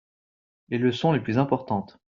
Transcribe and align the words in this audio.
Les 0.69 0.79
leçons 0.79 1.11
les 1.11 1.19
plus 1.19 1.37
importantes. 1.37 1.99